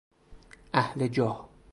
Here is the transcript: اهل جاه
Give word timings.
اهل 0.73 1.09
جاه 1.11 1.49